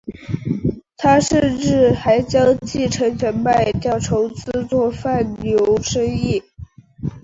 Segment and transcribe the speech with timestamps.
[0.97, 6.41] 他甚至还将继承权卖掉筹资做贩牛生意。